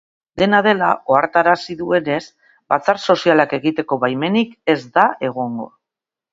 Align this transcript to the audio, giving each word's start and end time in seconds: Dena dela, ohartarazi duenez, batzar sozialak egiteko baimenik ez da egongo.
Dena 0.41 0.61
dela, 0.67 0.87
ohartarazi 1.15 1.75
duenez, 1.83 2.17
batzar 2.75 3.03
sozialak 3.11 3.55
egiteko 3.61 4.01
baimenik 4.07 4.59
ez 4.77 4.81
da 4.99 5.09
egongo. 5.33 5.73